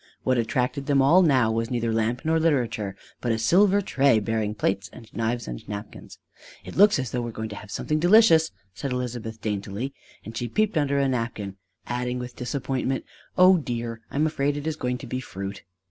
What 0.23 0.39
attracted 0.39 0.87
them 0.87 0.99
all 0.99 1.21
now 1.21 1.51
was 1.51 1.69
neither 1.69 1.93
lamp 1.93 2.21
nor 2.25 2.39
literature, 2.39 2.95
but 3.19 3.31
a 3.31 3.37
silver 3.37 3.81
tray 3.81 4.19
bearing 4.19 4.55
plates 4.55 4.89
and 4.91 5.07
knives 5.13 5.47
and 5.47 5.61
napkins. 5.69 6.17
"It 6.65 6.75
looks 6.75 6.97
as 6.97 7.11
though 7.11 7.21
we 7.21 7.25
were 7.25 7.31
going 7.31 7.49
to 7.49 7.55
have 7.57 7.69
something 7.69 7.99
delicious," 7.99 8.49
said 8.73 8.91
Elizabeth 8.91 9.39
daintily; 9.41 9.93
and 10.25 10.35
she 10.35 10.47
peeped 10.47 10.75
under 10.75 10.97
a 10.97 11.07
napkin, 11.07 11.57
adding 11.85 12.17
with 12.17 12.35
disappointment: 12.35 13.05
"O 13.37 13.57
dear! 13.59 14.01
I 14.09 14.15
am 14.15 14.25
afraid 14.25 14.57
it 14.57 14.65
is 14.65 14.75
going 14.75 14.97
to 14.97 15.05
be 15.05 15.19
fruit!" 15.19 15.61